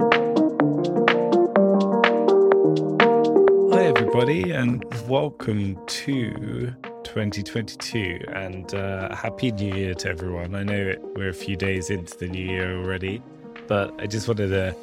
Hi, 0.00 0.06
everybody, 3.84 4.52
and 4.52 4.82
welcome 5.06 5.76
to 5.86 6.74
2022 7.04 8.20
and 8.32 8.74
uh, 8.74 9.14
happy 9.14 9.52
new 9.52 9.74
year 9.74 9.92
to 9.92 10.08
everyone. 10.08 10.54
I 10.54 10.62
know 10.62 10.72
it, 10.72 11.02
we're 11.14 11.28
a 11.28 11.34
few 11.34 11.54
days 11.54 11.90
into 11.90 12.16
the 12.16 12.28
new 12.28 12.42
year 12.42 12.78
already, 12.78 13.20
but 13.68 13.92
I 14.00 14.06
just 14.06 14.26
wanted 14.26 14.48
to 14.48 14.74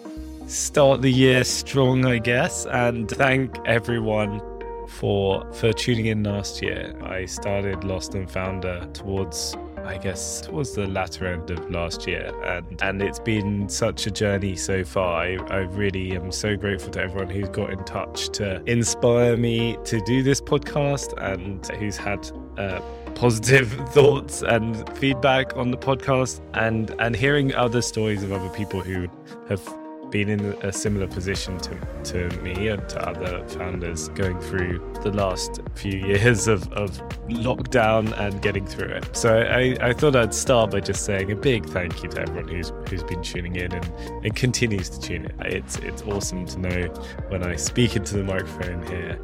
start 0.47 1.01
the 1.01 1.11
year 1.11 1.43
strong, 1.43 2.05
I 2.05 2.19
guess, 2.19 2.67
and 2.67 3.09
thank 3.09 3.57
everyone 3.65 4.39
for 4.87 5.51
for 5.53 5.73
tuning 5.73 6.05
in 6.05 6.23
last 6.25 6.61
year. 6.61 6.93
I 7.01 7.25
started 7.25 7.83
Lost 7.83 8.13
and 8.13 8.29
Founder 8.29 8.87
towards 8.93 9.57
I 9.87 9.97
guess 9.97 10.41
towards 10.41 10.73
the 10.73 10.85
latter 10.87 11.27
end 11.27 11.49
of 11.49 11.71
last 11.71 12.07
year, 12.07 12.31
and 12.43 12.81
and 12.81 13.01
it's 13.01 13.19
been 13.19 13.69
such 13.69 14.05
a 14.05 14.11
journey 14.11 14.55
so 14.55 14.83
far. 14.83 15.21
I, 15.21 15.37
I 15.49 15.57
really 15.59 16.15
am 16.15 16.31
so 16.31 16.57
grateful 16.57 16.91
to 16.91 17.01
everyone 17.01 17.29
who's 17.29 17.49
got 17.49 17.71
in 17.71 17.83
touch 17.85 18.29
to 18.29 18.61
inspire 18.69 19.37
me 19.37 19.77
to 19.85 20.01
do 20.01 20.23
this 20.23 20.41
podcast 20.41 21.13
and 21.21 21.65
who's 21.77 21.97
had. 21.97 22.29
Uh, 22.57 22.81
positive 23.13 23.71
thoughts 23.89 24.43
and 24.43 24.87
feedback 24.95 25.55
on 25.57 25.71
the 25.71 25.77
podcast 25.77 26.39
and 26.53 26.91
and 26.99 27.15
hearing 27.15 27.53
other 27.55 27.81
stories 27.81 28.21
of 28.21 28.31
other 28.31 28.49
people 28.49 28.79
who 28.79 29.07
have 29.49 29.61
been 30.09 30.29
in 30.29 30.41
a 30.63 30.71
similar 30.71 31.07
position 31.07 31.57
to, 31.59 31.77
to 32.03 32.41
me 32.41 32.69
and 32.69 32.87
to 32.89 33.07
other 33.07 33.47
founders 33.49 34.09
going 34.09 34.39
through 34.41 34.79
the 35.03 35.11
last 35.11 35.59
few 35.75 35.97
years 36.07 36.47
of, 36.47 36.71
of 36.73 36.97
lockdown 37.27 38.17
and 38.19 38.41
getting 38.41 38.65
through 38.65 38.89
it. 38.89 39.15
So 39.15 39.39
I, 39.39 39.75
I 39.81 39.93
thought 39.93 40.15
I'd 40.15 40.33
start 40.33 40.71
by 40.71 40.79
just 40.79 41.05
saying 41.05 41.31
a 41.31 41.35
big 41.35 41.65
thank 41.65 42.03
you 42.03 42.09
to 42.09 42.21
everyone 42.21 42.47
who's 42.47 42.71
who's 42.89 43.03
been 43.03 43.21
tuning 43.21 43.55
in 43.55 43.71
and, 43.71 44.25
and 44.25 44.35
continues 44.35 44.89
to 44.89 44.99
tune 44.99 45.25
in. 45.25 45.45
It's 45.45 45.77
it's 45.77 46.01
awesome 46.03 46.45
to 46.45 46.59
know 46.59 46.87
when 47.29 47.43
I 47.43 47.55
speak 47.55 47.95
into 47.95 48.17
the 48.17 48.23
microphone 48.23 48.85
here, 48.87 49.19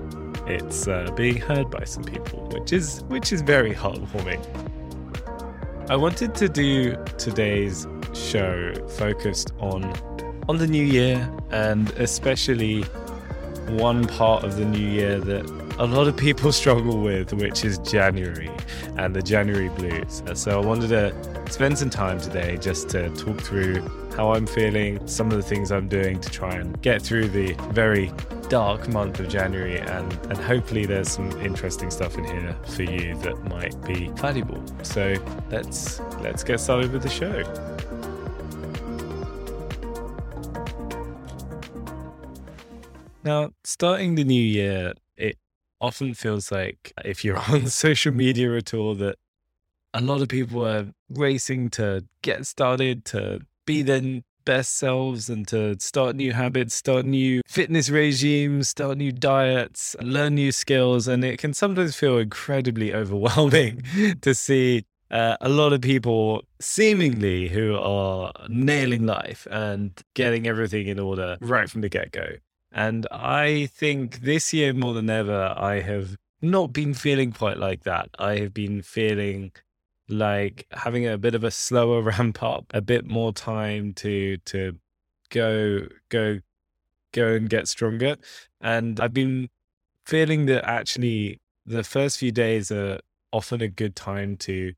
it's 0.47 0.87
uh, 0.87 1.11
being 1.15 1.37
heard 1.37 1.69
by 1.69 1.83
some 1.83 2.03
people, 2.03 2.47
which 2.53 2.73
is 2.73 3.03
which 3.03 3.31
is 3.31 3.41
very 3.41 3.73
heartwarming. 3.73 4.41
I 5.89 5.97
wanted 5.97 6.33
to 6.35 6.47
do 6.47 6.95
today's 7.17 7.87
show 8.13 8.73
focused 8.97 9.51
on 9.59 9.81
on 10.47 10.57
the 10.57 10.67
new 10.67 10.83
year, 10.83 11.29
and 11.51 11.89
especially 11.91 12.83
one 13.67 14.05
part 14.07 14.43
of 14.43 14.57
the 14.57 14.65
new 14.65 14.85
year 14.85 15.19
that 15.19 15.49
a 15.79 15.85
lot 15.85 16.07
of 16.07 16.17
people 16.17 16.51
struggle 16.63 17.01
with, 17.01 17.33
which 17.33 17.63
is 17.63 17.77
January 17.79 18.51
and 18.97 19.15
the 19.15 19.21
January 19.21 19.69
blues. 19.69 20.21
So 20.33 20.61
I 20.61 20.65
wanted 20.65 20.89
to 20.89 21.51
spend 21.51 21.77
some 21.77 21.89
time 21.89 22.19
today 22.19 22.57
just 22.57 22.89
to 22.89 23.09
talk 23.11 23.41
through 23.41 23.81
how 24.15 24.33
I'm 24.33 24.45
feeling, 24.45 25.05
some 25.07 25.31
of 25.31 25.37
the 25.37 25.43
things 25.43 25.71
I'm 25.71 25.87
doing 25.87 26.19
to 26.19 26.29
try 26.29 26.53
and 26.53 26.79
get 26.81 27.01
through 27.01 27.29
the 27.29 27.53
very 27.71 28.11
dark 28.49 28.87
month 28.89 29.19
of 29.19 29.29
January 29.29 29.79
and, 29.79 30.13
and 30.25 30.37
hopefully 30.37 30.85
there's 30.85 31.09
some 31.09 31.31
interesting 31.41 31.89
stuff 31.89 32.17
in 32.17 32.25
here 32.25 32.55
for 32.67 32.83
you 32.83 33.15
that 33.19 33.43
might 33.45 33.81
be 33.85 34.09
valuable. 34.15 34.63
So 34.83 35.15
let's 35.49 35.99
let's 36.21 36.43
get 36.43 36.59
started 36.59 36.91
with 36.91 37.01
the 37.01 37.09
show. 37.09 37.72
Now, 43.23 43.51
starting 43.63 44.15
the 44.15 44.25
new 44.25 44.41
year, 44.41 44.93
it 45.15 45.37
often 45.79 46.13
feels 46.13 46.51
like 46.51 46.91
if 47.05 47.23
you're 47.23 47.37
on 47.49 47.67
social 47.67 48.13
media 48.13 48.55
at 48.55 48.73
all, 48.73 48.95
that 48.95 49.15
a 49.93 50.01
lot 50.01 50.21
of 50.21 50.27
people 50.27 50.65
are 50.65 50.87
racing 51.09 51.69
to 51.69 52.05
get 52.21 52.45
started, 52.45 53.05
to 53.05 53.41
be 53.65 53.81
their 53.81 54.21
best 54.43 54.75
selves, 54.75 55.29
and 55.29 55.47
to 55.47 55.79
start 55.79 56.17
new 56.17 56.33
habits, 56.33 56.75
start 56.75 57.05
new 57.05 57.41
fitness 57.47 57.89
regimes, 57.89 58.67
start 58.67 58.97
new 58.97 59.11
diets, 59.11 59.95
learn 60.01 60.35
new 60.35 60.51
skills. 60.51 61.07
And 61.07 61.23
it 61.23 61.39
can 61.39 61.53
sometimes 61.53 61.95
feel 61.95 62.17
incredibly 62.17 62.93
overwhelming 63.01 63.83
to 64.21 64.35
see 64.35 64.85
uh, 65.11 65.37
a 65.39 65.47
lot 65.47 65.71
of 65.71 65.79
people 65.79 66.43
seemingly 66.59 67.47
who 67.47 67.77
are 67.77 68.33
nailing 68.49 69.05
life 69.05 69.47
and 69.49 69.91
getting 70.15 70.47
everything 70.47 70.87
in 70.87 70.99
order 70.99 71.37
right 71.39 71.69
from 71.69 71.81
the 71.81 71.89
get 71.89 72.11
go. 72.11 72.25
And 72.73 73.07
I 73.11 73.67
think 73.67 74.21
this 74.21 74.51
year 74.51 74.73
more 74.73 74.93
than 74.95 75.09
ever, 75.09 75.53
I 75.55 75.81
have 75.81 76.17
not 76.41 76.73
been 76.73 76.93
feeling 76.93 77.31
quite 77.31 77.57
like 77.57 77.83
that. 77.83 78.09
I 78.17 78.37
have 78.39 78.53
been 78.53 78.81
feeling 78.81 79.51
like 80.09 80.65
having 80.71 81.07
a 81.07 81.17
bit 81.17 81.35
of 81.35 81.43
a 81.43 81.51
slower 81.51 82.01
ramp 82.11 82.41
up, 82.41 82.65
a 82.73 82.81
bit 82.81 83.05
more 83.05 83.31
time 83.31 83.93
to 83.95 84.37
to 84.37 84.77
go 85.29 85.87
go 86.09 86.39
go 87.11 87.27
and 87.35 87.49
get 87.49 87.67
stronger. 87.67 88.17
And 88.59 88.99
I've 88.99 89.13
been 89.13 89.49
feeling 90.05 90.47
that 90.47 90.67
actually 90.67 91.39
the 91.65 91.83
first 91.83 92.17
few 92.17 92.31
days 92.31 92.71
are 92.71 92.99
often 93.31 93.61
a 93.61 93.67
good 93.67 93.95
time 93.95 94.35
to 94.37 94.73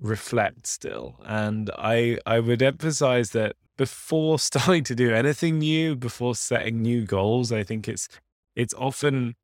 reflect 0.00 0.66
still. 0.66 1.20
And 1.24 1.70
I 1.76 2.18
I 2.24 2.40
would 2.40 2.62
emphasize 2.62 3.30
that 3.30 3.56
before 3.76 4.38
starting 4.50 4.84
to 4.84 4.94
do 4.94 5.12
anything 5.14 5.58
new, 5.58 5.96
before 5.96 6.34
setting 6.34 6.82
new 6.82 7.04
goals, 7.04 7.52
I 7.52 7.62
think 7.62 7.88
it's 7.88 8.08
it's 8.54 8.74
often 8.74 9.34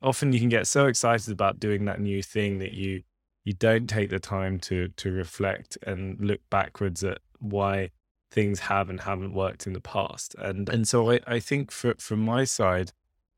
often 0.00 0.32
you 0.32 0.40
can 0.40 0.48
get 0.48 0.66
so 0.66 0.86
excited 0.86 1.32
about 1.32 1.60
doing 1.60 1.84
that 1.84 2.00
new 2.00 2.22
thing 2.22 2.58
that 2.58 2.72
you 2.72 3.02
you 3.44 3.52
don't 3.52 3.88
take 3.88 4.10
the 4.10 4.20
time 4.20 4.58
to 4.60 4.88
to 4.88 5.12
reflect 5.12 5.78
and 5.86 6.20
look 6.20 6.40
backwards 6.50 7.02
at 7.04 7.18
why 7.38 7.90
things 8.30 8.60
have 8.60 8.88
and 8.88 9.00
haven't 9.00 9.34
worked 9.34 9.66
in 9.66 9.72
the 9.72 9.80
past. 9.80 10.34
And 10.38 10.68
and 10.68 10.86
so 10.88 11.10
I, 11.10 11.20
I 11.26 11.38
think 11.40 11.70
for 11.70 11.94
from 11.98 12.20
my 12.20 12.44
side, 12.44 12.92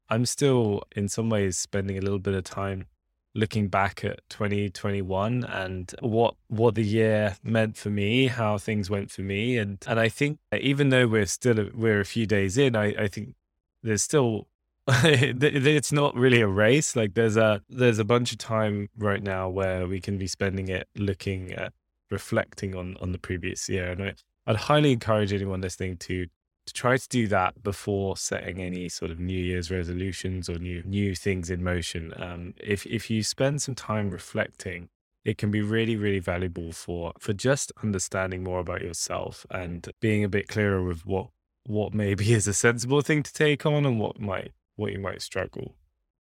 I'm 0.08 0.26
still 0.26 0.82
in 0.94 1.08
some 1.08 1.30
ways 1.30 1.58
spending 1.58 1.98
a 1.98 2.02
little 2.02 2.18
bit 2.18 2.34
of 2.34 2.44
time 2.44 2.86
looking 3.34 3.68
back 3.68 4.04
at 4.04 4.20
2021 4.30 5.44
and 5.44 5.92
what 6.00 6.34
what 6.48 6.74
the 6.74 6.84
year 6.84 7.36
meant 7.42 7.76
for 7.76 7.90
me, 7.90 8.28
how 8.28 8.58
things 8.58 8.88
went 8.90 9.10
for 9.10 9.22
me, 9.22 9.58
and 9.58 9.78
and 9.86 9.98
I 9.98 10.08
think 10.08 10.38
even 10.52 10.90
though 10.90 11.06
we're 11.06 11.26
still 11.26 11.68
we're 11.74 12.00
a 12.00 12.04
few 12.04 12.26
days 12.26 12.56
in, 12.58 12.76
I 12.76 12.86
I 13.04 13.08
think 13.08 13.34
there's 13.82 14.02
still 14.02 14.48
it's 14.88 15.92
not 15.92 16.14
really 16.14 16.40
a 16.40 16.48
race. 16.48 16.94
Like 16.94 17.14
there's 17.14 17.36
a 17.36 17.62
there's 17.68 17.98
a 17.98 18.04
bunch 18.04 18.32
of 18.32 18.38
time 18.38 18.88
right 18.96 19.22
now 19.22 19.48
where 19.48 19.86
we 19.86 20.00
can 20.00 20.18
be 20.18 20.26
spending 20.26 20.68
it 20.68 20.88
looking 20.96 21.52
at 21.52 21.72
reflecting 22.10 22.74
on 22.74 22.96
on 23.00 23.12
the 23.12 23.18
previous 23.18 23.68
year. 23.68 23.90
And 23.90 24.02
I, 24.02 24.14
i'd 24.46 24.56
highly 24.56 24.92
encourage 24.92 25.32
anyone 25.32 25.62
listening 25.62 25.96
to 25.96 26.26
to 26.66 26.72
try 26.72 26.96
to 26.96 27.08
do 27.08 27.26
that 27.28 27.62
before 27.62 28.16
setting 28.16 28.60
any 28.60 28.88
sort 28.88 29.10
of 29.10 29.20
New 29.20 29.38
Year's 29.38 29.70
resolutions 29.70 30.48
or 30.48 30.58
new 30.58 30.82
new 30.84 31.14
things 31.14 31.50
in 31.50 31.62
motion. 31.62 32.12
Um, 32.16 32.54
if 32.58 32.86
if 32.86 33.10
you 33.10 33.22
spend 33.22 33.62
some 33.62 33.74
time 33.74 34.10
reflecting, 34.10 34.88
it 35.24 35.38
can 35.38 35.50
be 35.50 35.60
really 35.60 35.96
really 35.96 36.20
valuable 36.20 36.72
for 36.72 37.12
for 37.18 37.32
just 37.32 37.72
understanding 37.82 38.42
more 38.42 38.60
about 38.60 38.82
yourself 38.82 39.46
and 39.50 39.88
being 40.00 40.24
a 40.24 40.28
bit 40.28 40.48
clearer 40.48 40.82
with 40.82 41.06
what 41.06 41.28
what 41.66 41.94
maybe 41.94 42.32
is 42.38 42.46
a 42.48 42.54
sensible 42.54 43.02
thing 43.02 43.22
to 43.22 43.32
take 43.32 43.66
on 43.66 43.84
and 43.84 44.00
what 44.00 44.20
might 44.20 44.52
what 44.76 44.92
you 44.92 44.98
might 44.98 45.22
struggle 45.22 45.76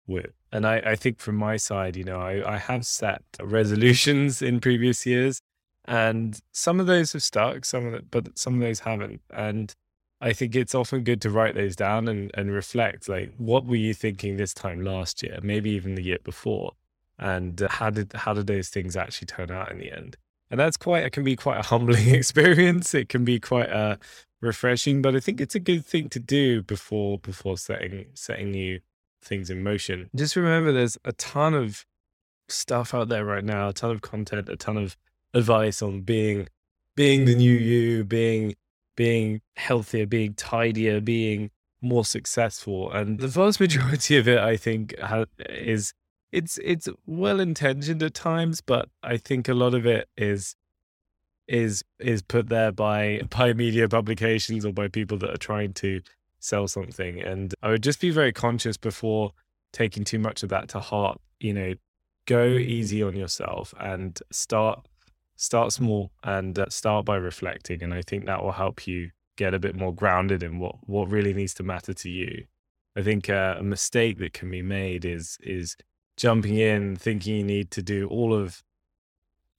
with. 0.06 0.32
And 0.50 0.66
I, 0.66 0.78
I 0.78 0.96
think 0.96 1.20
from 1.20 1.36
my 1.36 1.56
side, 1.56 1.96
you 1.96 2.02
know, 2.02 2.20
I, 2.20 2.54
I 2.54 2.58
have 2.58 2.84
set 2.84 3.22
resolutions 3.40 4.42
in 4.42 4.60
previous 4.60 5.06
years 5.06 5.40
and 5.84 6.38
some 6.52 6.78
of 6.78 6.86
those 6.86 7.12
have 7.14 7.22
stuck, 7.22 7.64
some 7.64 7.86
of 7.86 7.94
it, 7.94 8.10
but 8.10 8.38
some 8.38 8.54
of 8.54 8.60
those 8.60 8.80
haven't. 8.80 9.20
And 9.30 9.74
I 10.20 10.32
think 10.32 10.54
it's 10.54 10.74
often 10.74 11.02
good 11.02 11.20
to 11.22 11.30
write 11.30 11.54
those 11.54 11.74
down 11.74 12.06
and, 12.06 12.30
and 12.34 12.52
reflect 12.52 13.08
like 13.08 13.32
what 13.38 13.64
were 13.64 13.76
you 13.76 13.94
thinking 13.94 14.36
this 14.36 14.52
time 14.52 14.82
last 14.82 15.22
year, 15.22 15.38
maybe 15.42 15.70
even 15.70 15.94
the 15.94 16.02
year 16.02 16.18
before, 16.22 16.72
and 17.18 17.62
uh, 17.62 17.68
how 17.68 17.90
did 17.90 18.12
how 18.12 18.34
did 18.34 18.46
those 18.46 18.68
things 18.68 18.96
actually 18.96 19.26
turn 19.26 19.50
out 19.50 19.70
in 19.70 19.78
the 19.78 19.90
end? 19.90 20.16
And 20.50 20.60
that's 20.60 20.76
quite 20.76 21.04
it 21.04 21.12
can 21.12 21.24
be 21.24 21.36
quite 21.36 21.58
a 21.58 21.62
humbling 21.62 22.08
experience. 22.14 22.94
It 22.94 23.08
can 23.08 23.24
be 23.24 23.40
quite 23.40 23.70
uh, 23.70 23.96
refreshing, 24.40 25.00
but 25.00 25.16
I 25.16 25.20
think 25.20 25.40
it's 25.40 25.54
a 25.54 25.60
good 25.60 25.86
thing 25.86 26.08
to 26.10 26.18
do 26.20 26.62
before 26.62 27.18
before 27.18 27.56
setting 27.56 28.06
setting 28.14 28.50
new 28.50 28.80
things 29.22 29.48
in 29.50 29.62
motion. 29.62 30.10
Just 30.14 30.36
remember, 30.36 30.72
there's 30.72 30.98
a 31.04 31.12
ton 31.12 31.54
of 31.54 31.86
stuff 32.48 32.94
out 32.94 33.08
there 33.08 33.24
right 33.24 33.44
now, 33.44 33.68
a 33.68 33.72
ton 33.72 33.90
of 33.90 34.02
content, 34.02 34.48
a 34.48 34.56
ton 34.56 34.76
of 34.76 34.96
advice 35.32 35.82
on 35.82 36.02
being 36.02 36.48
being 36.96 37.24
the 37.24 37.34
new 37.34 37.52
you, 37.52 38.04
being 38.04 38.54
being 39.00 39.40
healthier, 39.56 40.04
being 40.04 40.34
tidier, 40.34 41.00
being 41.00 41.50
more 41.80 42.04
successful. 42.04 42.92
And 42.92 43.18
the 43.18 43.28
vast 43.28 43.58
majority 43.58 44.18
of 44.18 44.28
it, 44.28 44.38
I 44.38 44.58
think, 44.58 44.94
is 45.38 45.94
it's 46.32 46.58
it's 46.62 46.86
well 47.06 47.40
intentioned 47.40 48.02
at 48.02 48.12
times, 48.12 48.60
but 48.60 48.90
I 49.02 49.16
think 49.16 49.48
a 49.48 49.54
lot 49.54 49.72
of 49.72 49.86
it 49.86 50.06
is 50.18 50.54
is 51.48 51.82
is 51.98 52.20
put 52.20 52.50
there 52.50 52.72
by 52.72 53.22
by 53.30 53.54
media 53.54 53.88
publications 53.88 54.66
or 54.66 54.72
by 54.74 54.88
people 54.88 55.16
that 55.16 55.30
are 55.30 55.44
trying 55.48 55.72
to 55.84 56.02
sell 56.38 56.68
something. 56.68 57.22
And 57.22 57.54
I 57.62 57.70
would 57.70 57.82
just 57.82 58.02
be 58.02 58.10
very 58.10 58.34
conscious 58.34 58.76
before 58.76 59.32
taking 59.72 60.04
too 60.04 60.18
much 60.18 60.42
of 60.42 60.50
that 60.50 60.68
to 60.68 60.80
heart. 60.80 61.18
You 61.38 61.54
know, 61.54 61.72
go 62.26 62.44
easy 62.48 63.02
on 63.02 63.16
yourself 63.16 63.72
and 63.80 64.20
start 64.30 64.86
start 65.40 65.72
small 65.72 66.10
and 66.22 66.58
uh, 66.58 66.66
start 66.68 67.04
by 67.04 67.16
reflecting 67.16 67.82
and 67.82 67.94
i 67.94 68.02
think 68.02 68.26
that 68.26 68.42
will 68.42 68.52
help 68.52 68.86
you 68.86 69.10
get 69.40 69.54
a 69.54 69.58
bit 69.58 69.74
more 69.74 69.94
grounded 69.94 70.42
in 70.42 70.58
what 70.58 70.76
what 70.86 71.10
really 71.10 71.32
needs 71.32 71.54
to 71.54 71.62
matter 71.62 71.94
to 71.94 72.10
you. 72.10 72.44
I 72.94 73.00
think 73.00 73.30
uh, 73.30 73.56
a 73.58 73.62
mistake 73.62 74.18
that 74.18 74.34
can 74.34 74.50
be 74.50 74.60
made 74.60 75.06
is 75.06 75.38
is 75.40 75.76
jumping 76.18 76.56
in 76.56 76.94
thinking 76.96 77.36
you 77.36 77.44
need 77.44 77.70
to 77.70 77.82
do 77.82 78.06
all 78.08 78.34
of 78.34 78.62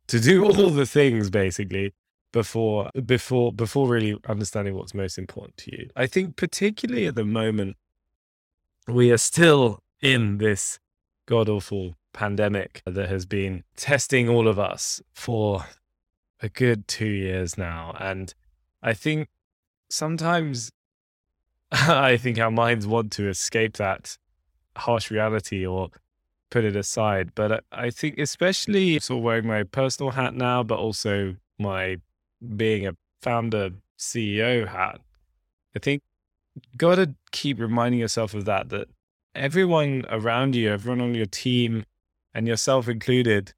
to 0.07 0.19
do 0.19 0.45
all 0.49 0.69
the 0.69 0.85
things 0.85 1.31
basically 1.31 1.95
before 2.31 2.91
before 3.03 3.51
before 3.51 3.87
really 3.87 4.15
understanding 4.29 4.75
what's 4.75 4.93
most 4.93 5.17
important 5.17 5.57
to 5.57 5.71
you. 5.75 5.89
I 5.95 6.05
think 6.05 6.35
particularly 6.35 7.07
at 7.07 7.15
the 7.15 7.25
moment 7.25 7.75
we 8.87 9.11
are 9.11 9.23
still 9.31 9.79
in 9.99 10.37
this 10.37 10.77
god 11.27 11.49
awful 11.49 11.95
pandemic 12.13 12.81
that 12.85 13.09
has 13.09 13.25
been 13.25 13.63
testing 13.75 14.27
all 14.27 14.47
of 14.47 14.59
us 14.59 15.01
for 15.13 15.65
a 16.41 16.49
good 16.49 16.87
2 16.87 17.05
years 17.05 17.57
now 17.57 17.95
and 17.99 18.33
I 18.83 18.93
think 18.93 19.29
sometimes 19.89 20.71
I 21.71 22.17
think 22.17 22.37
our 22.39 22.51
minds 22.51 22.85
want 22.85 23.11
to 23.13 23.29
escape 23.29 23.77
that 23.77 24.17
harsh 24.75 25.09
reality 25.11 25.65
or 25.65 25.89
put 26.49 26.65
it 26.65 26.75
aside. 26.75 27.33
But 27.33 27.63
I 27.71 27.89
think, 27.89 28.19
especially 28.19 28.99
sort 28.99 29.19
of 29.19 29.23
wearing 29.23 29.47
my 29.47 29.63
personal 29.63 30.11
hat 30.11 30.35
now, 30.35 30.63
but 30.63 30.77
also 30.77 31.35
my 31.57 31.97
being 32.55 32.85
a 32.85 32.95
founder 33.21 33.71
CEO 33.97 34.67
hat, 34.67 34.99
I 35.75 35.79
think 35.79 36.01
got 36.77 36.95
to 36.95 37.15
keep 37.31 37.59
reminding 37.59 37.99
yourself 37.99 38.33
of 38.33 38.45
that, 38.45 38.69
that 38.69 38.87
everyone 39.33 40.05
around 40.09 40.55
you, 40.55 40.69
everyone 40.69 41.01
on 41.01 41.15
your 41.15 41.25
team, 41.25 41.85
and 42.33 42.47
yourself 42.47 42.87
included, 42.87 43.53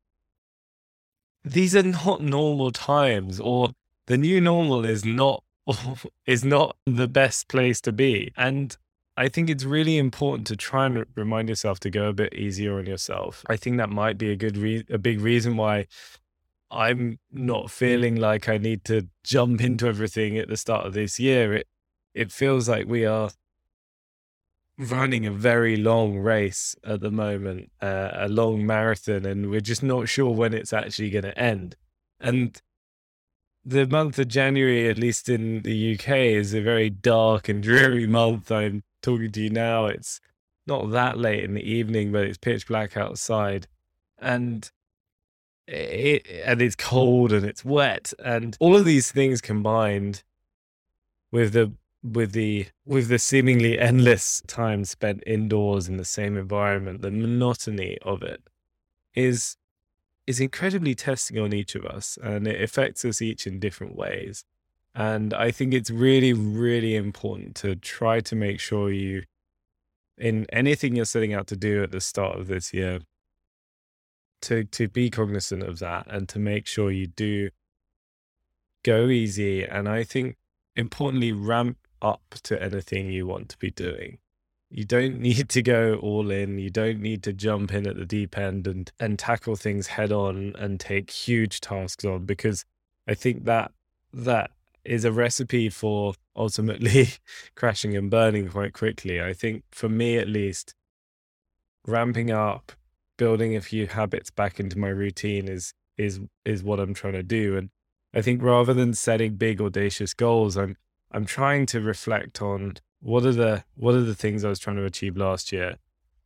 these 1.44 1.76
are 1.76 1.84
not 1.84 2.22
normal 2.22 2.72
times, 2.72 3.40
or 3.40 3.70
the 4.08 4.18
new 4.18 4.40
normal 4.42 4.86
is 4.86 5.06
not 5.06 5.44
is 6.26 6.44
not 6.44 6.76
the 6.86 7.08
best 7.08 7.48
place 7.48 7.82
to 7.82 7.92
be. 7.92 8.32
And 8.38 8.76
I 9.16 9.28
think 9.28 9.50
it's 9.50 9.64
really 9.64 9.98
important 9.98 10.48
to 10.48 10.56
try 10.56 10.88
and 10.88 11.06
remind 11.16 11.50
yourself 11.50 11.80
to 11.82 11.90
go 11.90 12.08
a 12.08 12.14
bit 12.14 12.34
easier 12.34 12.80
on 12.80 12.86
yourself. 12.86 13.44
I 13.48 13.58
think 13.58 13.78
that 13.78 13.90
might 13.90 14.18
be 14.18 14.32
a 14.32 14.36
good 14.36 14.58
re- 14.58 14.86
a 14.90 14.98
big 14.98 15.20
reason 15.20 15.56
why 15.58 15.88
I'm 16.72 17.20
not 17.32 17.70
feeling 17.70 18.16
like 18.16 18.50
I 18.50 18.58
need 18.58 18.84
to 18.86 19.08
jump 19.24 19.62
into 19.62 19.88
everything 19.88 20.38
at 20.38 20.50
the 20.50 20.58
start 20.58 20.86
of 20.86 20.94
this 20.94 21.20
year. 21.20 21.54
It 21.54 21.68
it 22.14 22.32
feels 22.32 22.68
like 22.68 22.88
we 22.88 23.06
are 23.06 23.30
running 24.78 25.26
a 25.26 25.32
very 25.32 25.76
long 25.78 26.18
race 26.18 26.76
at 26.84 27.02
the 27.02 27.12
moment, 27.12 27.72
uh, 27.82 28.12
a 28.14 28.28
long 28.28 28.66
marathon, 28.66 29.26
and 29.26 29.50
we're 29.50 29.62
just 29.62 29.84
not 29.84 30.10
sure 30.10 30.34
when 30.34 30.54
it's 30.54 30.74
actually 30.74 31.10
going 31.10 31.24
to 31.24 31.38
end. 31.38 31.76
And 32.20 32.60
the 33.64 33.86
month 33.86 34.18
of 34.20 34.28
January, 34.28 34.90
at 34.90 34.98
least 34.98 35.30
in 35.30 35.62
the 35.62 35.94
UK, 35.94 36.10
is 36.10 36.54
a 36.54 36.62
very 36.62 36.90
dark 36.90 37.50
and 37.50 37.62
dreary 37.64 38.08
month. 38.08 38.52
I'm 38.52 38.84
talking 39.02 39.32
to 39.32 39.42
you 39.42 39.50
now. 39.50 39.86
It's 39.86 40.20
not 40.66 40.92
that 40.92 41.18
late 41.18 41.44
in 41.44 41.54
the 41.54 41.64
evening, 41.64 42.12
but 42.12 42.24
it's 42.24 42.38
pitch 42.38 42.68
black 42.68 42.98
outside, 42.98 43.68
and 44.20 44.70
it 45.68 46.28
and 46.46 46.62
it's 46.62 46.76
cold 46.76 47.32
and 47.32 47.46
it's 47.46 47.64
wet, 47.64 48.14
and 48.24 48.58
all 48.60 48.76
of 48.76 48.86
these 48.86 49.12
things 49.12 49.40
combined 49.42 50.24
with 51.32 51.54
the 51.54 51.74
with 52.04 52.34
the 52.34 52.68
with 52.86 53.08
the 53.08 53.18
seemingly 53.18 53.80
endless 53.80 54.42
time 54.46 54.84
spent 54.84 55.24
indoors 55.26 55.88
in 55.88 55.98
the 55.98 56.06
same 56.06 56.38
environment, 56.38 57.02
the 57.02 57.12
monotony 57.12 57.98
of 58.02 58.22
it 58.22 58.42
is 59.16 59.56
is 60.28 60.40
incredibly 60.40 60.96
testing 60.96 61.38
on 61.40 61.54
each 61.54 61.76
of 61.76 61.86
us 61.86 62.18
and 62.22 62.48
it 62.48 62.62
affects 62.62 63.04
us 63.06 63.22
each 63.22 63.48
in 63.48 63.60
different 63.60 63.96
ways. 63.96 64.46
And 64.96 65.34
I 65.34 65.52
think 65.52 65.74
it's 65.74 65.90
really, 65.90 66.34
really 66.34 66.96
important 66.96 67.56
to 67.58 67.76
try 67.76 68.20
to 68.22 68.36
make 68.36 68.60
sure 68.60 68.92
you, 68.92 69.24
in 70.18 70.46
anything 70.54 70.96
you're 70.96 71.06
setting 71.06 71.34
out 71.34 71.48
to 71.48 71.58
do 71.58 71.84
at 71.84 71.92
the 71.92 72.00
start 72.00 72.40
of 72.40 72.48
this 72.48 72.74
year, 72.74 73.00
to, 74.44 74.64
to 74.66 74.88
be 74.88 75.10
cognizant 75.10 75.64
of 75.64 75.80
that 75.80 76.06
and 76.10 76.30
to 76.30 76.40
make 76.40 76.68
sure 76.68 76.92
you 76.92 77.08
do 77.08 77.50
go 78.84 79.08
easy. 79.08 79.64
And 79.66 79.90
I 79.90 80.04
think 80.04 80.38
importantly, 80.76 81.32
ramp 81.32 81.78
up 82.04 82.36
to 82.44 82.62
anything 82.62 83.10
you 83.10 83.26
want 83.26 83.50
to 83.50 83.58
be 83.58 83.72
doing 83.72 84.20
you 84.74 84.86
don't 84.86 85.20
need 85.30 85.48
to 85.50 85.62
go 85.62 85.96
all 86.02 86.32
in. 86.32 86.58
You 86.58 86.70
don't 86.70 87.00
need 87.00 87.24
to 87.24 87.34
jump 87.34 87.74
in 87.74 87.88
at 87.88 87.96
the 87.96 88.06
deep 88.06 88.38
end 88.38 88.68
and 88.68 88.92
and 89.00 89.18
tackle 89.18 89.56
things 89.56 89.88
head 89.88 90.12
on 90.12 90.54
and 90.58 90.80
take 90.80 91.12
huge 91.12 91.62
tasks 91.62 92.04
on 92.04 92.26
because 92.26 92.66
I 93.08 93.14
think 93.14 93.46
that 93.46 93.72
that 94.12 94.52
is 94.84 95.06
a 95.06 95.12
recipe 95.12 95.70
for 95.70 96.14
ultimately 96.36 97.08
crashing 97.56 97.96
and 97.96 98.10
burning 98.10 98.50
quite 98.50 98.74
quickly. 98.74 99.22
I 99.22 99.34
think 99.34 99.64
for 99.72 99.88
me 99.88 100.18
at 100.18 100.28
least 100.28 100.74
ramping 101.86 102.32
up, 102.32 102.74
building 103.18 103.56
a 103.56 103.62
few 103.62 103.88
habits 103.88 104.32
back 104.32 104.60
into 104.60 104.78
my 104.80 104.90
routine 104.90 105.48
is 105.48 105.74
is 105.98 106.20
is 106.44 106.64
what 106.64 106.80
I'm 106.80 106.96
trying 106.96 107.14
to 107.14 107.24
do 107.24 107.56
and 107.56 107.70
I 108.16 108.22
think 108.22 108.44
rather 108.44 108.76
than 108.76 108.94
setting 108.94 109.36
big 109.38 109.60
audacious 109.60 110.14
goals, 110.14 110.56
I'm 110.56 110.78
I'm 111.14 111.26
trying 111.26 111.66
to 111.68 111.80
reflect 111.80 112.42
on 112.42 112.76
what 113.00 113.26
are 113.26 113.34
the 113.34 113.64
what 113.76 113.94
are 113.96 114.02
the 114.02 114.16
things 114.16 114.44
I 114.44 114.50
was 114.50 114.60
trying 114.60 114.78
to 114.78 114.86
achieve 114.86 115.16
last 115.16 115.52
year, 115.52 115.78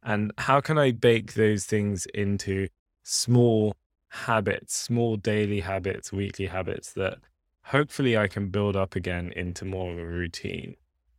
and 0.03 0.31
how 0.37 0.61
can 0.61 0.77
I 0.77 0.91
bake 0.91 1.33
those 1.33 1.65
things 1.65 2.05
into 2.13 2.67
small 3.03 3.75
habits, 4.09 4.75
small 4.75 5.17
daily 5.17 5.59
habits, 5.61 6.11
weekly 6.11 6.47
habits 6.47 6.93
that 6.93 7.17
hopefully 7.63 8.17
I 8.17 8.27
can 8.27 8.49
build 8.49 8.75
up 8.75 8.95
again 8.95 9.33
into 9.35 9.65
more 9.65 9.91
of 9.91 9.99
a 9.99 10.05
routine. 10.05 10.75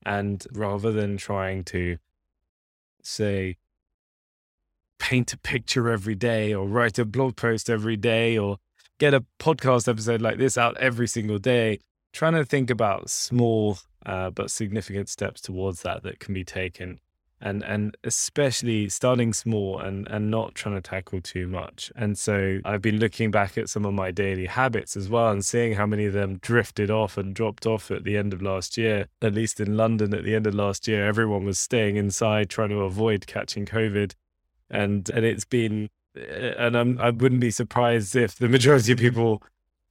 And 0.06 0.46
rather 0.52 0.90
than 0.92 1.18
trying 1.18 1.64
to 1.64 1.98
say, 3.02 3.56
paint 4.98 5.32
a 5.32 5.38
picture 5.38 5.90
every 5.90 6.14
day 6.14 6.54
or 6.54 6.66
write 6.66 6.98
a 6.98 7.04
blog 7.04 7.36
post 7.36 7.68
every 7.68 7.96
day 7.96 8.38
or 8.38 8.58
get 8.98 9.14
a 9.14 9.24
podcast 9.38 9.88
episode 9.88 10.22
like 10.22 10.38
this 10.38 10.56
out 10.56 10.76
every 10.78 11.06
single 11.06 11.38
day, 11.38 11.80
trying 12.12 12.34
to 12.34 12.44
think 12.44 12.70
about 12.70 13.10
small 13.10 13.78
uh, 14.06 14.30
but 14.30 14.50
significant 14.50 15.08
steps 15.08 15.40
towards 15.40 15.82
that 15.82 16.02
that 16.02 16.20
can 16.20 16.34
be 16.34 16.44
taken 16.44 17.00
and 17.40 17.62
and 17.64 17.96
especially 18.04 18.88
starting 18.88 19.32
small 19.32 19.78
and 19.78 20.08
and 20.08 20.30
not 20.30 20.54
trying 20.54 20.74
to 20.74 20.80
tackle 20.80 21.20
too 21.20 21.46
much. 21.46 21.92
And 21.94 22.18
so 22.18 22.58
i've 22.64 22.82
been 22.82 22.98
looking 22.98 23.30
back 23.30 23.56
at 23.56 23.68
some 23.68 23.84
of 23.84 23.94
my 23.94 24.10
daily 24.10 24.46
habits 24.46 24.96
as 24.96 25.08
well 25.08 25.30
and 25.30 25.44
seeing 25.44 25.74
how 25.74 25.86
many 25.86 26.06
of 26.06 26.12
them 26.12 26.38
drifted 26.38 26.90
off 26.90 27.16
and 27.16 27.34
dropped 27.34 27.66
off 27.66 27.90
at 27.90 28.04
the 28.04 28.16
end 28.16 28.32
of 28.32 28.42
last 28.42 28.76
year. 28.76 29.06
At 29.22 29.34
least 29.34 29.60
in 29.60 29.76
london 29.76 30.14
at 30.14 30.24
the 30.24 30.34
end 30.34 30.46
of 30.46 30.54
last 30.54 30.88
year 30.88 31.06
everyone 31.06 31.44
was 31.44 31.58
staying 31.58 31.96
inside 31.96 32.50
trying 32.50 32.70
to 32.70 32.82
avoid 32.82 33.26
catching 33.26 33.66
covid. 33.66 34.14
And 34.70 35.08
and 35.10 35.24
it's 35.24 35.44
been 35.44 35.90
eh, 36.16 36.54
and 36.58 36.76
I'm, 36.76 37.00
i 37.00 37.10
wouldn't 37.10 37.40
be 37.40 37.50
surprised 37.50 38.16
if 38.16 38.36
the 38.36 38.48
majority 38.48 38.92
of 38.92 38.98
people 38.98 39.42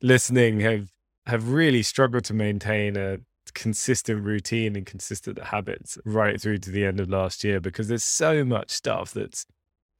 listening 0.02 0.60
have 0.60 0.92
have 1.28 1.50
really 1.52 1.84
struggled 1.84 2.24
to 2.24 2.34
maintain 2.34 2.96
a 2.96 3.18
consistent 3.54 4.24
routine 4.24 4.76
and 4.76 4.86
consistent 4.86 5.38
habits 5.42 5.98
right 6.06 6.40
through 6.42 6.58
to 6.58 6.72
the 6.72 6.86
end 6.86 7.00
of 7.00 7.10
last 7.10 7.44
year 7.44 7.60
because 7.60 7.90
there's 7.90 8.04
so 8.04 8.46
much 8.46 8.70
stuff 8.70 9.14
that's 9.14 9.46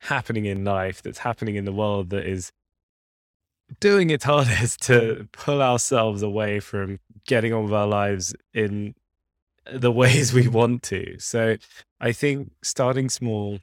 happening 0.02 0.46
in 0.46 0.64
life, 0.64 1.02
that's 1.02 1.20
happening 1.20 1.56
in 1.56 1.66
the 1.66 1.74
world 1.74 2.10
that 2.12 2.26
is 2.26 2.52
doing 3.82 4.10
its 4.10 4.24
hardest 4.24 4.82
to 4.84 5.28
pull 5.34 5.62
ourselves 5.62 6.22
away 6.22 6.62
from 6.62 7.00
getting 7.26 7.54
on 7.54 7.66
with 7.66 7.74
our 7.74 7.88
lives 7.88 8.34
in 8.54 8.96
the 9.70 9.92
ways 9.92 10.34
we 10.34 10.48
want 10.48 10.82
to. 10.84 11.20
So 11.20 11.58
I 12.00 12.14
think 12.14 12.54
starting 12.64 13.10
small, 13.10 13.60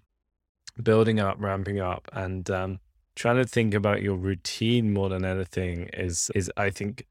building 0.83 1.19
up, 1.19 1.37
ramping 1.39 1.81
up, 1.81 2.11
and 2.13 2.51
um, 2.51 2.81
trying 3.17 3.37
to 3.37 3.45
think 3.47 3.73
about 3.73 4.03
your 4.03 4.17
routine 4.17 4.93
more 4.93 5.09
than 5.09 5.25
anything 5.25 5.89
is 5.95 6.31
is 6.35 6.51
I 6.59 6.69
think 6.69 7.07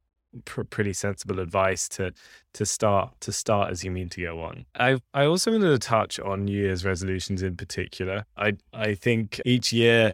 pr- 0.45 0.63
pretty 0.63 0.93
sensible 0.93 1.39
advice 1.39 1.87
to 1.89 2.13
to 2.53 2.65
start 2.65 3.19
to 3.21 3.31
start 3.31 3.71
as 3.71 3.83
you 3.83 3.91
mean 3.91 4.09
to 4.09 4.21
go 4.21 4.41
on. 4.41 4.65
I 4.75 4.99
I 5.13 5.25
also 5.25 5.51
wanted 5.51 5.69
to 5.69 5.79
touch 5.79 6.19
on 6.19 6.45
New 6.45 6.61
Year's 6.61 6.85
resolutions 6.85 7.41
in 7.41 7.55
particular. 7.55 8.25
I 8.37 8.57
I 8.73 8.95
think 8.95 9.41
each 9.45 9.73
year 9.73 10.13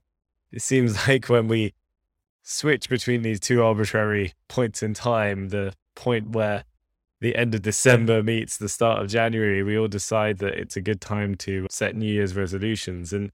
it 0.52 0.62
seems 0.62 0.96
like 1.08 1.30
when 1.30 1.48
we 1.48 1.74
switch 2.44 2.90
between 2.90 3.22
these 3.22 3.40
two 3.40 3.64
arbitrary 3.64 4.34
points 4.48 4.82
in 4.82 4.94
time, 4.94 5.50
the 5.50 5.74
point 5.96 6.30
where 6.30 6.64
the 7.22 7.36
end 7.36 7.54
of 7.54 7.62
December 7.62 8.24
meets 8.24 8.58
the 8.58 8.70
start 8.70 9.02
of 9.02 9.10
January, 9.10 9.62
we 9.62 9.78
all 9.78 9.88
decide 9.88 10.40
that 10.40 10.54
it's 10.54 10.78
a 10.78 10.82
good 10.82 11.02
time 11.02 11.36
to 11.36 11.68
set 11.70 11.96
New 11.96 12.12
Year's 12.12 12.36
resolutions. 12.36 13.12
And 13.14 13.32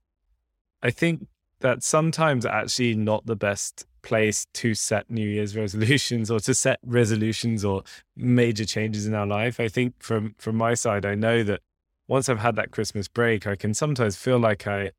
I 0.82 0.90
think 0.90 1.28
that's 1.60 1.86
sometimes 1.86 2.44
actually 2.44 2.94
not 2.94 3.26
the 3.26 3.36
best 3.36 3.86
place 4.06 4.46
to 4.54 4.72
set 4.72 5.10
New 5.10 5.28
Year's 5.28 5.56
resolutions 5.56 6.30
or 6.30 6.38
to 6.40 6.54
set 6.54 6.78
resolutions 6.86 7.64
or 7.64 7.82
major 8.16 8.64
changes 8.64 9.04
in 9.04 9.14
our 9.14 9.26
life. 9.26 9.58
I 9.58 9.68
think 9.68 9.94
from 9.98 10.34
from 10.38 10.56
my 10.56 10.74
side, 10.74 11.04
I 11.04 11.16
know 11.16 11.42
that 11.42 11.60
once 12.08 12.28
I've 12.28 12.38
had 12.38 12.54
that 12.56 12.70
Christmas 12.70 13.08
break, 13.08 13.46
I 13.46 13.56
can 13.56 13.74
sometimes 13.74 14.16
feel 14.16 14.38
like 14.38 14.66
I 14.66 14.92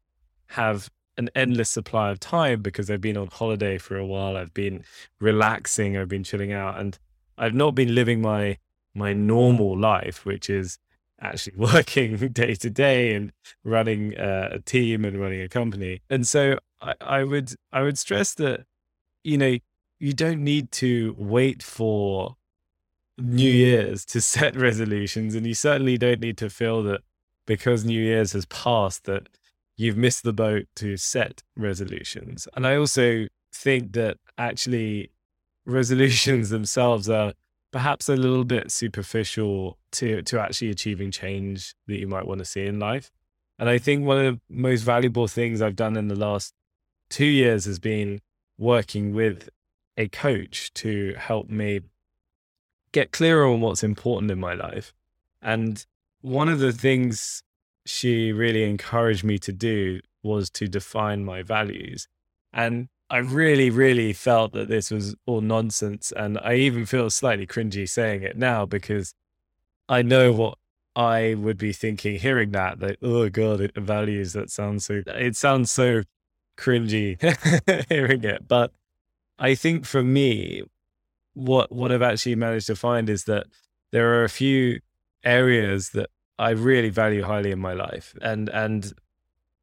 have 0.47 0.89
an 1.17 1.29
endless 1.33 1.69
supply 1.69 2.11
of 2.11 2.19
time 2.19 2.61
because 2.61 2.91
I've 2.91 3.01
been 3.01 3.17
on 3.17 3.27
holiday 3.27 3.77
for 3.77 3.97
a 3.97 4.05
while. 4.05 4.35
I've 4.35 4.53
been 4.53 4.83
relaxing. 5.21 5.97
I've 5.97 6.09
been 6.09 6.25
chilling 6.25 6.51
out, 6.51 6.77
and 6.77 6.99
I've 7.37 7.55
not 7.55 7.75
been 7.75 7.95
living 7.95 8.21
my 8.21 8.57
my 8.93 9.13
normal 9.13 9.77
life, 9.79 10.25
which 10.25 10.49
is 10.49 10.79
actually 11.21 11.55
working 11.73 12.17
day 12.17 12.55
to 12.55 12.69
day 12.69 13.15
and 13.15 13.31
running 13.63 14.13
a 14.17 14.59
team 14.65 15.05
and 15.05 15.17
running 15.17 15.41
a 15.41 15.47
company. 15.47 16.01
And 16.09 16.27
so 16.27 16.59
I, 16.81 16.93
I 16.99 17.23
would 17.23 17.53
I 17.71 17.83
would 17.83 17.97
stress 17.97 18.33
that 18.35 18.65
you 19.27 19.37
know 19.37 19.57
you 19.99 20.13
don't 20.13 20.43
need 20.43 20.71
to 20.71 21.15
wait 21.17 21.61
for 21.61 22.37
New 23.17 23.51
mm. 23.51 23.55
Year's 23.55 24.05
to 24.05 24.21
set 24.35 24.55
resolutions, 24.55 25.35
and 25.35 25.45
you 25.45 25.53
certainly 25.53 25.97
don't 25.97 26.21
need 26.21 26.37
to 26.37 26.49
feel 26.49 26.81
that 26.83 27.01
because 27.45 27.83
New 27.83 28.01
Year's 28.01 28.33
has 28.33 28.45
passed 28.45 29.03
that 29.05 29.27
you've 29.75 29.97
missed 29.97 30.23
the 30.23 30.33
boat 30.33 30.65
to 30.77 30.97
set 30.97 31.43
resolutions. 31.55 32.47
And 32.55 32.65
I 32.65 32.75
also 32.75 33.27
think 33.53 33.93
that 33.93 34.17
actually 34.37 35.11
resolutions 35.65 36.49
themselves 36.57 37.09
are 37.09 37.33
perhaps 37.71 38.07
a 38.07 38.15
little 38.15 38.45
bit 38.45 38.71
superficial 38.71 39.77
to 39.93 40.21
to 40.21 40.39
actually 40.39 40.69
achieving 40.69 41.11
change 41.11 41.73
that 41.87 41.99
you 41.99 42.07
might 42.07 42.27
want 42.27 42.39
to 42.39 42.45
see 42.45 42.65
in 42.65 42.79
life. 42.79 43.11
And 43.59 43.67
I 43.67 43.77
think 43.77 44.05
one 44.05 44.25
of 44.25 44.35
the 44.35 44.41
most 44.49 44.83
valuable 44.83 45.27
things 45.27 45.61
I've 45.61 45.75
done 45.75 45.97
in 45.97 46.07
the 46.07 46.15
last 46.15 46.53
two 47.09 47.25
years 47.25 47.65
has 47.65 47.79
been 47.79 48.21
working 48.57 49.13
with 49.13 49.49
a 49.97 50.07
coach 50.07 50.73
to 50.75 51.15
help 51.17 51.49
me 51.49 51.81
get 52.91 53.11
clearer 53.11 53.47
on 53.47 53.61
what's 53.61 53.83
important 53.83 54.31
in 54.31 54.39
my 54.39 54.53
life. 54.53 54.93
And 55.41 55.85
one 56.21 56.49
of 56.49 56.59
the 56.59 56.71
things 56.71 57.43
she 57.85 58.31
really 58.31 58.63
encouraged 58.63 59.23
me 59.23 59.37
to 59.39 59.51
do 59.51 60.01
was 60.23 60.49
to 60.51 60.67
define 60.67 61.23
my 61.23 61.41
values. 61.41 62.07
And 62.53 62.89
I 63.09 63.19
really, 63.19 63.69
really 63.69 64.13
felt 64.13 64.51
that 64.53 64.67
this 64.67 64.91
was 64.91 65.15
all 65.25 65.41
nonsense. 65.41 66.11
And 66.15 66.37
I 66.39 66.55
even 66.55 66.85
feel 66.85 67.09
slightly 67.09 67.47
cringy 67.47 67.87
saying 67.87 68.23
it 68.23 68.37
now 68.37 68.65
because 68.65 69.13
I 69.87 70.01
know 70.01 70.33
what 70.33 70.57
I 70.95 71.35
would 71.35 71.57
be 71.57 71.71
thinking 71.71 72.19
hearing 72.19 72.51
that, 72.51 72.79
that, 72.79 72.97
oh 73.01 73.29
God, 73.29 73.71
values 73.75 74.33
that 74.33 74.49
sounds 74.49 74.85
so, 74.85 75.03
it 75.05 75.35
sounds 75.35 75.71
so 75.71 76.03
cringy 76.57 77.17
hearing 77.89 78.23
it. 78.23 78.47
But 78.47 78.71
I 79.39 79.55
think 79.55 79.85
for 79.85 80.03
me, 80.03 80.63
what, 81.33 81.71
what 81.71 81.91
I've 81.91 82.01
actually 82.01 82.35
managed 82.35 82.67
to 82.67 82.75
find 82.75 83.09
is 83.09 83.25
that 83.25 83.45
there 83.91 84.13
are 84.15 84.23
a 84.23 84.29
few 84.29 84.79
areas 85.23 85.89
that 85.91 86.09
I 86.39 86.51
really 86.51 86.89
value 86.89 87.23
highly 87.23 87.51
in 87.51 87.59
my 87.59 87.73
life. 87.73 88.15
And, 88.21 88.49
and 88.49 88.93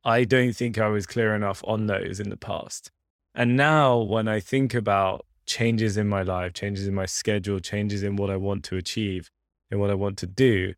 I 0.04 0.24
don't 0.24 0.54
think 0.54 0.78
I 0.78 0.88
was 0.88 1.06
clear 1.06 1.34
enough 1.34 1.62
on 1.66 1.86
those 1.86 2.20
in 2.20 2.30
the 2.30 2.36
past. 2.36 2.90
And 3.34 3.56
now 3.56 3.98
when 3.98 4.28
I 4.28 4.40
think 4.40 4.74
about 4.74 5.26
changes 5.46 5.96
in 5.96 6.08
my 6.08 6.22
life, 6.22 6.52
changes 6.52 6.86
in 6.86 6.94
my 6.94 7.06
schedule, 7.06 7.58
changes 7.58 8.02
in 8.02 8.16
what 8.16 8.30
I 8.30 8.36
want 8.36 8.64
to 8.64 8.76
achieve 8.76 9.30
and 9.70 9.80
what 9.80 9.90
I 9.90 9.94
want 9.94 10.18
to 10.18 10.26
do, 10.26 10.74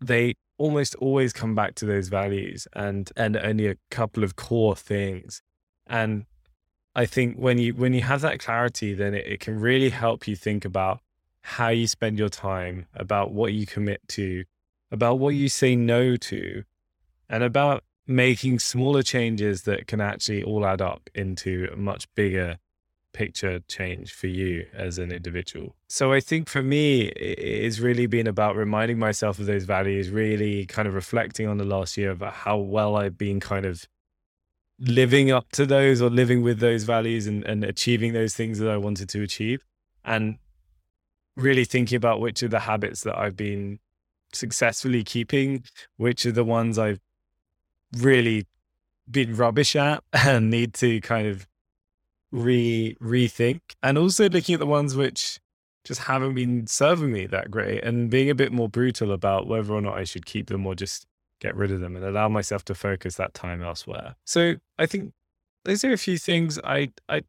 they 0.00 0.34
almost 0.58 0.94
always 0.96 1.32
come 1.32 1.54
back 1.54 1.74
to 1.76 1.86
those 1.86 2.08
values 2.08 2.68
and 2.74 3.10
and 3.16 3.36
only 3.36 3.66
a 3.66 3.76
couple 3.90 4.22
of 4.22 4.36
core 4.36 4.76
things. 4.76 5.42
And 5.86 6.26
I 6.94 7.06
think 7.06 7.36
when 7.36 7.58
you 7.58 7.74
when 7.74 7.92
you 7.92 8.02
have 8.02 8.20
that 8.22 8.38
clarity, 8.38 8.94
then 8.94 9.14
it, 9.14 9.26
it 9.26 9.40
can 9.40 9.60
really 9.60 9.90
help 9.90 10.28
you 10.28 10.36
think 10.36 10.64
about 10.64 11.00
how 11.42 11.68
you 11.68 11.86
spend 11.86 12.18
your 12.18 12.28
time, 12.28 12.86
about 12.94 13.32
what 13.32 13.52
you 13.52 13.66
commit 13.66 14.00
to, 14.08 14.44
about 14.90 15.18
what 15.18 15.34
you 15.34 15.48
say 15.48 15.76
no 15.76 16.16
to, 16.16 16.64
and 17.28 17.42
about 17.42 17.84
making 18.06 18.58
smaller 18.58 19.02
changes 19.02 19.62
that 19.62 19.86
can 19.86 20.00
actually 20.00 20.42
all 20.42 20.64
add 20.64 20.80
up 20.80 21.10
into 21.14 21.68
a 21.72 21.76
much 21.76 22.06
bigger 22.14 22.58
picture 23.14 23.60
change 23.68 24.12
for 24.12 24.26
you 24.26 24.66
as 24.74 24.98
an 24.98 25.10
individual. 25.10 25.74
So 25.88 26.12
I 26.12 26.20
think 26.20 26.50
for 26.50 26.62
me, 26.62 27.06
it's 27.06 27.78
really 27.78 28.06
been 28.06 28.26
about 28.26 28.56
reminding 28.56 28.98
myself 28.98 29.38
of 29.38 29.46
those 29.46 29.64
values, 29.64 30.10
really 30.10 30.66
kind 30.66 30.86
of 30.86 30.92
reflecting 30.92 31.46
on 31.48 31.56
the 31.56 31.64
last 31.64 31.96
year 31.96 32.10
about 32.10 32.34
how 32.34 32.58
well 32.58 32.96
I've 32.96 33.16
been 33.16 33.40
kind 33.40 33.64
of 33.64 33.86
living 34.78 35.30
up 35.30 35.50
to 35.52 35.64
those 35.64 36.02
or 36.02 36.10
living 36.10 36.42
with 36.42 36.58
those 36.58 36.82
values 36.84 37.26
and, 37.26 37.44
and 37.44 37.64
achieving 37.64 38.12
those 38.12 38.34
things 38.34 38.58
that 38.58 38.68
I 38.68 38.76
wanted 38.76 39.08
to 39.10 39.22
achieve. 39.22 39.64
And 40.04 40.36
really 41.36 41.64
thinking 41.64 41.96
about 41.96 42.20
which 42.20 42.42
are 42.42 42.48
the 42.48 42.60
habits 42.60 43.02
that 43.04 43.18
I've 43.18 43.36
been 43.36 43.78
successfully 44.32 45.04
keeping, 45.04 45.64
which 45.96 46.26
are 46.26 46.32
the 46.32 46.44
ones 46.44 46.78
I've 46.78 47.00
really 47.96 48.46
been 49.10 49.36
rubbish 49.36 49.76
at 49.76 50.02
and 50.12 50.50
need 50.50 50.74
to 50.74 51.00
kind 51.00 51.26
of 51.28 51.46
re 52.34 52.96
rethink 53.00 53.60
and 53.80 53.96
also 53.96 54.28
looking 54.28 54.54
at 54.54 54.58
the 54.58 54.66
ones 54.66 54.96
which 54.96 55.38
just 55.84 56.02
haven't 56.02 56.34
been 56.34 56.66
serving 56.66 57.12
me 57.12 57.26
that 57.26 57.50
great 57.50 57.84
and 57.84 58.10
being 58.10 58.28
a 58.28 58.34
bit 58.34 58.52
more 58.52 58.68
brutal 58.68 59.12
about 59.12 59.46
whether 59.46 59.72
or 59.72 59.80
not 59.80 59.96
I 59.96 60.04
should 60.04 60.26
keep 60.26 60.48
them 60.48 60.66
or 60.66 60.74
just 60.74 61.06
get 61.40 61.54
rid 61.54 61.70
of 61.70 61.80
them 61.80 61.94
and 61.94 62.04
allow 62.04 62.28
myself 62.28 62.64
to 62.64 62.74
focus 62.74 63.16
that 63.16 63.34
time 63.34 63.62
elsewhere. 63.62 64.16
So 64.24 64.54
I 64.78 64.86
think 64.86 65.12
those 65.64 65.84
are 65.84 65.92
a 65.92 65.98
few 65.98 66.18
things 66.18 66.58
I 66.64 66.90
I 67.08 67.22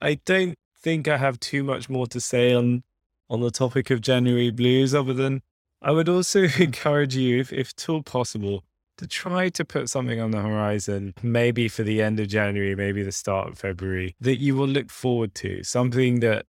I 0.00 0.18
don't 0.26 0.56
think 0.80 1.06
I 1.06 1.18
have 1.18 1.38
too 1.38 1.62
much 1.62 1.88
more 1.88 2.08
to 2.08 2.20
say 2.20 2.52
on 2.52 2.82
on 3.30 3.40
the 3.40 3.52
topic 3.52 3.90
of 3.90 4.00
January 4.00 4.50
blues 4.50 4.92
other 4.92 5.14
than 5.14 5.42
I 5.80 5.92
would 5.92 6.08
also 6.08 6.42
encourage 6.58 7.14
you 7.14 7.38
if 7.38 7.52
if 7.52 7.74
at 7.78 7.88
all 7.88 8.02
possible 8.02 8.64
to 8.98 9.06
try 9.06 9.48
to 9.48 9.64
put 9.64 9.88
something 9.88 10.20
on 10.20 10.30
the 10.30 10.40
horizon, 10.42 11.14
maybe 11.22 11.68
for 11.68 11.82
the 11.82 12.02
end 12.02 12.20
of 12.20 12.28
January, 12.28 12.74
maybe 12.74 13.02
the 13.02 13.12
start 13.12 13.48
of 13.48 13.58
February, 13.58 14.14
that 14.20 14.36
you 14.36 14.54
will 14.54 14.68
look 14.68 14.90
forward 14.90 15.34
to, 15.36 15.62
something 15.62 16.20
that 16.20 16.46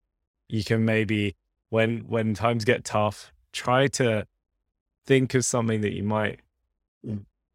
you 0.47 0.63
can 0.63 0.83
maybe, 0.83 1.35
when 1.69 1.99
when 2.07 2.33
times 2.33 2.65
get 2.65 2.83
tough, 2.83 3.31
try 3.53 3.87
to 3.87 4.25
think 5.05 5.33
of 5.33 5.45
something 5.45 5.81
that 5.81 5.93
you 5.93 6.03
might 6.03 6.39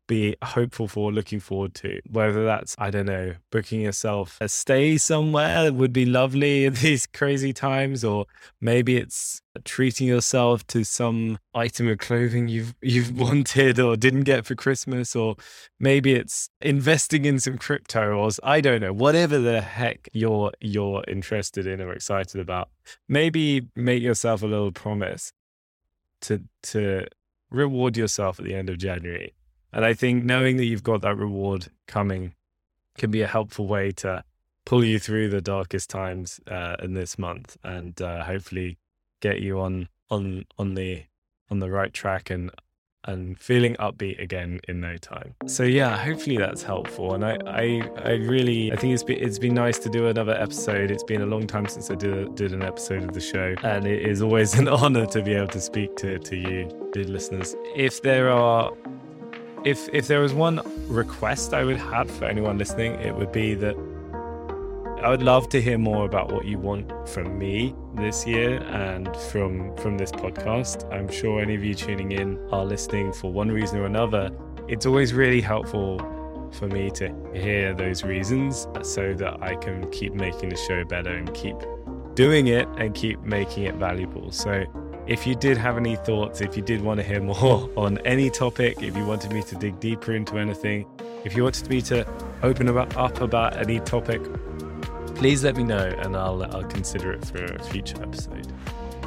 be 0.07 0.37
hopeful 0.43 0.89
for, 0.89 1.13
looking 1.13 1.41
forward 1.41 1.75
to. 1.75 2.01
Whether 2.11 2.45
that's, 2.45 2.75
I 2.79 2.91
don't 2.91 3.07
know, 3.07 3.35
booking 3.51 3.81
yourself 3.81 4.39
a 4.41 4.49
stay 4.49 4.99
somewhere 4.99 5.73
would 5.73 5.93
be 5.93 6.07
lovely 6.07 6.65
in 6.65 6.75
these 6.83 7.07
crazy 7.07 7.53
times, 7.53 8.05
or 8.05 8.27
maybe 8.61 8.97
it's 8.97 9.41
treating 9.65 10.09
yourself 10.09 10.67
to 10.67 10.85
some 10.85 11.39
item 11.55 11.89
of 11.89 11.99
clothing 11.99 12.49
you've 12.49 12.75
you've 12.83 13.17
wanted 13.19 13.79
or 13.79 13.97
didn't 13.97 14.25
get 14.25 14.47
for 14.47 14.55
Christmas, 14.55 15.15
or 15.15 15.37
maybe 15.79 16.15
it's 16.15 16.49
investing 16.61 17.25
in 17.25 17.39
some 17.39 17.59
crypto, 17.59 18.13
or 18.17 18.31
I 18.43 18.61
don't 18.61 18.81
know, 18.81 18.93
whatever 18.93 19.39
the 19.39 19.61
heck 19.61 20.09
you're 20.13 20.53
you're 20.61 21.05
interested 21.09 21.67
in 21.67 21.81
or 21.81 21.93
excited 21.93 22.41
about. 22.41 22.69
Maybe 23.09 23.69
make 23.75 24.03
yourself 24.03 24.43
a 24.43 24.47
little 24.47 24.73
promise 24.73 25.33
to 26.23 26.43
to 26.63 27.07
reward 27.51 27.97
yourself 27.97 28.39
at 28.39 28.45
the 28.45 28.55
end 28.55 28.69
of 28.69 28.79
January 28.79 29.33
and 29.75 29.85
I 29.85 29.93
think 29.93 30.25
knowing 30.25 30.57
that 30.57 30.65
you've 30.65 30.85
got 30.85 31.03
that 31.03 31.17
reward 31.17 31.67
coming 31.87 32.35
can 32.97 33.11
be 33.11 33.23
a 33.23 33.27
helpful 33.27 33.67
way 33.67 33.91
to 33.91 34.23
pull 34.65 34.85
you 34.85 34.99
through 34.99 35.29
the 35.29 35.41
darkest 35.41 35.91
times 35.91 36.41
uh, 36.47 36.77
in 36.81 36.95
this 36.95 37.19
month, 37.19 37.57
and 37.65 38.01
uh, 38.01 38.25
hopefully 38.25 38.79
get 39.21 39.41
you 39.41 39.61
on 39.61 39.89
on 40.11 40.47
on 40.59 40.75
the 40.75 41.03
on 41.51 41.59
the 41.59 41.71
right 41.71 41.93
track 41.93 42.31
and 42.31 42.51
and 43.07 43.39
feeling 43.39 43.75
upbeat 43.77 44.23
again 44.23 44.61
in 44.69 44.81
no 44.81 44.97
time. 44.97 45.35
So 45.47 45.63
yeah, 45.63 45.97
hopefully 45.97 46.39
that's 46.39 46.63
helpful. 46.63 47.15
And 47.15 47.23
I, 47.23 47.37
I, 47.47 47.83
I 48.03 48.11
really, 48.13 48.73
I 48.73 48.77
think 48.77 48.95
it's 48.95 49.03
been, 49.03 49.23
it's 49.23 49.39
been 49.39 49.53
nice 49.53 49.79
to 49.81 49.91
do 49.91 50.07
another 50.07 50.33
episode. 50.33 50.91
It's 50.91 51.03
been 51.03 51.21
a 51.21 51.27
long 51.27 51.47
time 51.47 51.67
since 51.67 51.91
I 51.91 51.97
did, 51.97 52.35
did 52.35 52.55
an 52.55 52.63
episode 52.63 53.05
of 53.05 53.13
the 53.13 53.21
show, 53.21 53.55
and 53.63 53.87
it 53.87 54.07
is 54.07 54.23
always 54.23 54.55
an 54.59 54.69
honor 54.69 55.05
to 55.07 55.23
be 55.23 55.35
able 55.35 55.49
to 55.49 55.61
speak 55.61 55.97
to, 55.97 56.19
to 56.19 56.37
you, 56.37 56.89
dear 56.93 57.05
listeners. 57.05 57.55
If 57.77 58.01
there 58.01 58.31
are 58.31 58.73
if 59.65 59.89
if 59.93 60.07
there 60.09 60.21
was 60.21 60.33
one 60.35 60.61
request 60.89 61.55
I 61.55 61.65
would 61.65 61.79
have 61.79 62.11
for 62.11 62.27
anyone 62.27 62.59
listening, 62.59 62.93
it 63.01 63.15
would 63.15 63.33
be 63.33 63.55
that 63.55 63.77
I 65.03 65.11
would 65.11 65.23
love 65.23 65.49
to 65.51 65.61
hear 65.61 65.77
more 65.77 66.07
about 66.07 66.33
what 66.33 66.47
you 66.47 66.59
want 66.59 66.91
from 67.09 67.39
me 67.39 67.75
this 67.95 68.27
year 68.27 68.63
and 68.63 69.15
from 69.31 69.77
from 69.77 69.99
this 69.99 70.13
podcast. 70.13 70.91
I'm 70.93 71.11
sure 71.11 71.41
any 71.41 71.55
of 71.55 71.65
you 71.65 71.75
tuning 71.75 72.13
in 72.13 72.39
are 72.51 72.65
listening 72.65 73.13
for 73.13 73.33
one 73.33 73.51
reason 73.51 73.79
or 73.79 73.87
another. 73.87 74.31
It's 74.69 74.87
always 74.87 75.13
really 75.13 75.41
helpful 75.41 75.99
for 76.53 76.69
me 76.69 76.91
to 76.93 77.13
hear 77.35 77.75
those 77.75 78.05
reasons 78.05 78.69
so 78.83 79.13
that 79.15 79.43
I 79.43 79.57
can 79.57 79.91
keep 79.91 80.15
making 80.15 80.51
the 80.51 80.57
show 80.57 80.85
better 80.85 81.11
and 81.11 81.33
keep 81.35 81.57
doing 82.15 82.47
it 82.47 82.69
and 82.79 82.95
keep 82.95 83.21
making 83.21 83.65
it 83.65 83.75
valuable. 83.75 84.31
So 84.31 84.65
if 85.07 85.27
you 85.27 85.35
did 85.35 85.57
have 85.59 85.77
any 85.77 85.97
thoughts, 85.97 86.41
if 86.41 86.57
you 86.57 86.63
did 86.63 86.81
want 86.81 86.99
to 86.99 87.05
hear 87.05 87.21
more 87.35 87.69
on 87.77 87.99
any 87.99 88.31
topic, 88.31 88.83
if 88.83 88.97
you 88.97 89.05
wanted 89.05 89.33
me 89.33 89.43
to 89.43 89.55
dig 89.57 89.79
deeper 89.81 90.15
into 90.15 90.39
anything, 90.39 90.87
if 91.25 91.37
you 91.37 91.43
wanted 91.43 91.69
me 91.69 91.83
to 91.83 92.07
open 92.43 92.69
about, 92.69 92.97
up 92.97 93.21
about 93.21 93.57
any 93.57 93.81
topic, 93.81 94.23
please 95.15 95.45
let 95.45 95.57
me 95.57 95.65
know 95.65 95.95
and 95.99 96.17
I'll, 96.17 96.43
I'll 96.55 96.65
consider 96.65 97.13
it 97.13 97.25
for 97.25 97.45
a 97.45 97.63
future 97.65 98.01
episode. 98.03 98.53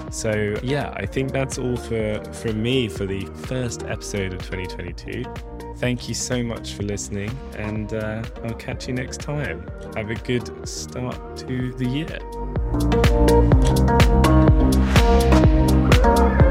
So, 0.10 0.56
yeah, 0.64 0.94
I 0.96 1.06
think 1.06 1.34
that's 1.34 1.58
all 1.58 1.76
for, 1.76 2.24
for 2.34 2.54
me 2.54 2.88
for 2.88 3.06
the 3.06 3.26
first 3.48 3.84
episode 3.84 4.34
of 4.34 4.40
2022. 4.50 5.26
Thank 5.78 6.08
you 6.08 6.16
so 6.16 6.42
much 6.42 6.74
for 6.74 6.84
listening, 6.84 7.30
and 7.56 7.94
uh, 7.94 8.24
I'll 8.44 8.56
catch 8.56 8.88
you 8.88 8.94
next 8.94 9.20
time. 9.20 9.70
Have 9.96 10.10
a 10.10 10.16
good 10.16 10.68
start 10.68 11.38
to 11.38 11.74
the 11.74 11.86
year. 11.86 12.18
Thank 16.16 16.42
you. 16.42 16.47